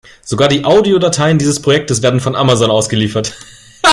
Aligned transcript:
Sogar 0.23 0.47
die 0.47 0.65
Audiodateien 0.65 1.37
dieses 1.37 1.61
Projektes 1.61 2.01
werden 2.01 2.21
von 2.21 2.35
Amazon 2.35 2.71
ausgeliefert. 2.71 3.37